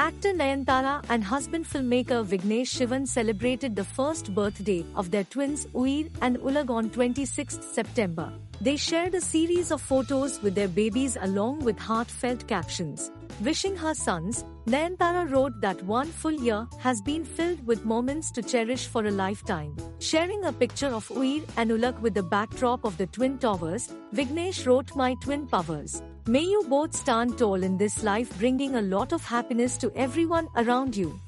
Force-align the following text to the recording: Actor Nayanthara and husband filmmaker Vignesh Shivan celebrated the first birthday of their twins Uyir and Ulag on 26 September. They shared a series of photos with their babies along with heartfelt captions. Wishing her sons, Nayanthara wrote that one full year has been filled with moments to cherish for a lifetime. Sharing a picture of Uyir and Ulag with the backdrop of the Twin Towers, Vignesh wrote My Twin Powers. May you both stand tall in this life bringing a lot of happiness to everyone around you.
Actor 0.00 0.32
Nayanthara 0.32 1.04
and 1.10 1.22
husband 1.22 1.66
filmmaker 1.66 2.24
Vignesh 2.24 2.70
Shivan 2.74 3.06
celebrated 3.06 3.76
the 3.76 3.84
first 3.84 4.34
birthday 4.34 4.82
of 4.94 5.10
their 5.10 5.24
twins 5.24 5.66
Uyir 5.74 6.10
and 6.22 6.38
Ulag 6.38 6.70
on 6.70 6.88
26 6.88 7.58
September. 7.70 8.32
They 8.62 8.76
shared 8.76 9.14
a 9.14 9.20
series 9.20 9.70
of 9.70 9.82
photos 9.82 10.40
with 10.40 10.54
their 10.54 10.68
babies 10.68 11.18
along 11.20 11.58
with 11.66 11.78
heartfelt 11.78 12.46
captions. 12.48 13.12
Wishing 13.42 13.76
her 13.76 13.92
sons, 13.92 14.42
Nayanthara 14.64 15.30
wrote 15.30 15.60
that 15.60 15.82
one 15.84 16.06
full 16.06 16.32
year 16.48 16.66
has 16.78 17.02
been 17.02 17.22
filled 17.22 17.66
with 17.66 17.84
moments 17.84 18.30
to 18.30 18.42
cherish 18.42 18.86
for 18.86 19.04
a 19.04 19.10
lifetime. 19.10 19.76
Sharing 19.98 20.46
a 20.46 20.52
picture 20.52 20.94
of 21.00 21.08
Uyir 21.08 21.46
and 21.58 21.70
Ulag 21.70 22.00
with 22.00 22.14
the 22.14 22.22
backdrop 22.22 22.84
of 22.84 22.96
the 22.96 23.06
Twin 23.06 23.36
Towers, 23.36 23.92
Vignesh 24.14 24.66
wrote 24.66 24.96
My 24.96 25.14
Twin 25.20 25.46
Powers. 25.46 26.02
May 26.30 26.42
you 26.42 26.64
both 26.68 26.94
stand 26.94 27.38
tall 27.38 27.64
in 27.64 27.76
this 27.76 28.04
life 28.04 28.38
bringing 28.38 28.76
a 28.76 28.82
lot 28.82 29.12
of 29.12 29.24
happiness 29.24 29.76
to 29.78 29.90
everyone 29.96 30.46
around 30.54 30.96
you. 30.96 31.20